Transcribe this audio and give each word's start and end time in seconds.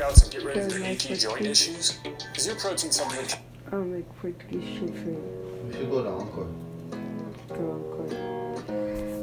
workouts 0.00 0.22
and 0.22 0.32
get 0.32 0.44
rid 0.44 0.56
of 0.56 0.70
your 0.72 0.80
mais 0.80 0.88
achy 0.90 1.14
joint 1.14 1.36
protein. 1.36 1.50
issues? 1.50 1.98
Is 2.36 2.46
your 2.46 2.56
protein 2.56 2.92
supplement 2.92 3.38
I'll 3.72 3.84
make 3.84 4.06
português 4.20 4.64
chanfre. 4.74 5.16
We 5.66 5.72
should 5.72 5.90
go 5.90 6.02
to 6.02 6.10
Encore. 6.10 6.48
Go 7.48 7.62
on, 7.74 7.82
court. 7.94 8.14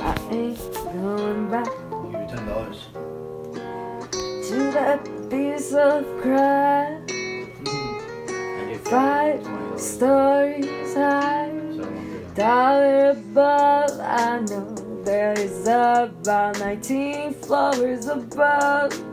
I 0.00 0.34
ain't 0.34 0.58
going 0.84 1.50
back 1.50 1.68
I'll 1.90 2.10
give 2.10 2.20
you 2.20 2.28
ten 2.28 2.46
dollars. 2.48 2.80
to 4.48 4.56
that 4.72 5.00
piece 5.30 5.72
of 5.74 6.04
crap. 6.20 7.06
Mm-hmm. 7.08 8.76
Five 8.84 9.40
stories 9.80 10.94
high. 10.94 11.50
Tower 12.34 13.10
above, 13.10 14.00
I 14.00 14.40
know 14.40 14.74
there 15.04 15.34
is 15.38 15.68
about 15.68 16.58
19 16.58 17.34
floors 17.34 18.06
above. 18.06 19.11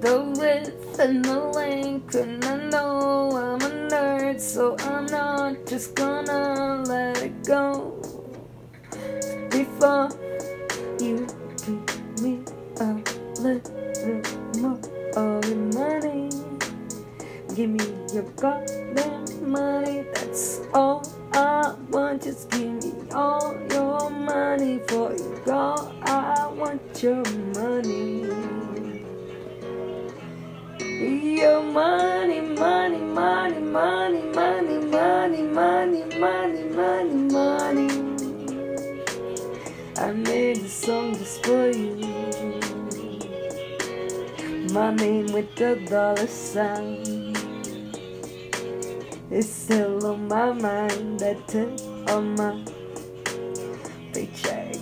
The 0.00 0.22
width 0.38 0.98
and 0.98 1.24
the 1.24 1.38
length? 1.38 2.14
And 2.14 2.44
I 2.44 2.56
know 2.68 3.30
I'm 3.32 3.60
a 3.60 3.88
nerd, 3.90 4.40
so 4.40 4.76
I'm 4.80 5.06
not 5.06 5.66
just 5.66 5.94
gonna 5.94 6.82
let 6.86 7.22
it 7.22 7.44
go 7.44 8.00
before 9.50 10.08
you 11.00 11.26
give 11.64 12.22
me 12.22 12.40
a 12.80 13.02
little 13.40 14.22
more 14.60 14.78
of 15.16 15.48
your 15.48 15.56
money. 15.74 16.30
Give 17.54 17.70
me 17.70 17.86
your 18.12 18.24
goddamn 18.34 19.50
money, 19.50 20.04
that's 20.14 20.60
all 20.72 21.06
I 21.32 21.74
want. 21.90 22.22
Just 22.22 22.50
give 22.50 22.82
me 22.82 22.92
all 23.12 23.56
your 23.70 24.10
money 24.10 24.80
for 24.88 25.12
you, 25.12 25.40
girl. 25.44 25.94
I 26.02 26.48
want 26.48 27.02
your 27.02 27.22
money. 27.54 28.33
Your 31.44 31.60
money, 31.60 32.40
money, 32.40 32.96
money, 32.96 33.58
money, 33.60 34.22
money, 34.32 34.78
money, 34.78 35.42
money, 35.42 36.02
money, 36.18 36.62
money, 36.70 37.14
money. 37.36 37.88
I 39.98 40.12
made 40.12 40.56
a 40.56 40.68
song 40.70 41.12
just 41.12 41.44
for 41.44 41.68
you. 41.68 42.00
My 44.72 44.94
name 44.94 45.26
with 45.34 45.54
the 45.56 45.84
dollar 45.86 46.26
sign. 46.26 47.36
It's 49.30 49.46
still 49.46 50.06
on 50.06 50.26
my 50.26 50.50
mind, 50.50 51.20
that 51.20 51.46
tip 51.46 51.78
on 52.08 52.36
my 52.36 52.64
paycheck. 54.14 54.76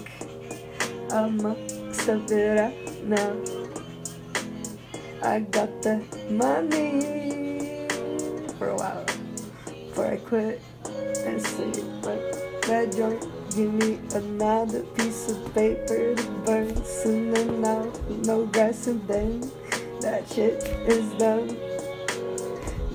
I'ma 1.10 1.56
step 1.90 2.22
up 2.30 2.72
now. 3.02 3.61
I 5.24 5.38
got 5.38 5.82
the 5.82 6.02
money 6.30 7.86
for 8.58 8.70
a 8.70 8.76
while 8.76 9.04
before 9.64 10.06
I 10.06 10.16
quit 10.16 10.60
and 11.24 11.40
sleep. 11.40 11.84
But 12.02 12.20
that 12.62 12.92
joint, 12.96 13.24
give 13.54 13.72
me 13.72 14.00
another 14.16 14.82
piece 14.98 15.30
of 15.30 15.54
paper 15.54 16.16
to 16.16 16.30
burn. 16.44 16.84
Soon 16.84 17.36
enough, 17.36 18.00
no 18.26 18.46
grass 18.46 18.88
and 18.88 19.06
then 19.06 19.48
that 20.00 20.28
shit 20.28 20.64
is 20.90 21.08
done. 21.14 21.56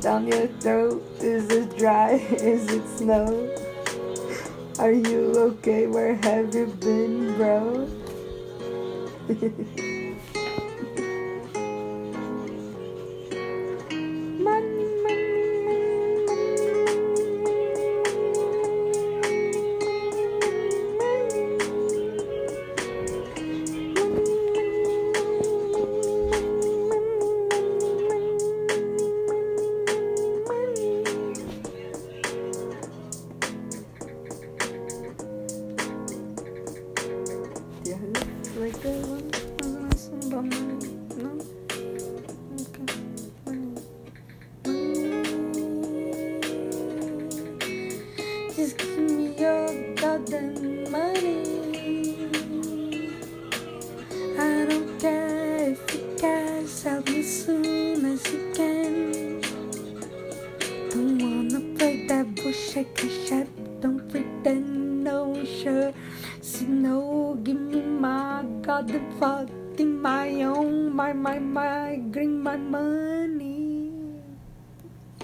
Down 0.02 0.28
your 0.28 0.48
throat, 0.60 1.02
is 1.22 1.50
it 1.50 1.78
dry? 1.78 2.12
Is 2.30 2.70
it 2.70 2.88
snow? 2.88 3.56
Are 4.80 4.92
you 4.92 5.32
okay? 5.56 5.88
Where 5.88 6.16
have 6.16 6.54
you 6.54 6.68
been, 6.68 7.36
bro? 7.38 7.88
Just 38.78 38.94
give 48.78 49.00
me 49.00 49.34
your 49.36 49.68
money. 50.92 51.42
I 54.38 54.66
don't 54.70 55.00
care 55.00 55.72
if 55.72 55.94
you 55.96 56.16
cash 56.20 56.86
out 56.86 57.10
me 57.10 57.24
soon 57.24 58.06
as 58.06 58.32
you 58.32 58.52
can. 58.54 59.42
Don't 60.92 61.18
wanna 61.18 61.62
play 61.76 62.06
that 62.06 62.36
bullshit 62.36 62.94
out. 62.96 63.48
Don't 63.82 64.08
pretend 64.08 64.87
no 65.48 65.64
sure. 65.64 65.94
No, 66.68 67.38
give 67.44 67.60
me 67.60 67.82
my 67.82 68.44
my 69.86 70.42
own, 70.42 70.96
my 70.96 71.14
my 71.14 71.40
my, 71.40 72.00
my 72.42 72.58
money. 72.58 73.92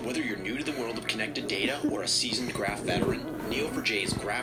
Whether 0.04 0.22
you're 0.22 0.38
new 0.38 0.58
to 0.58 0.64
the 0.64 0.80
world 0.80 0.98
of 0.98 1.08
connected 1.08 1.48
data 1.48 1.80
or 1.90 2.04
a 2.04 2.08
seasoned 2.08 2.54
graph 2.54 2.82
veteran, 2.82 3.22
Neo4j's 3.50 4.14
graph 4.14 4.42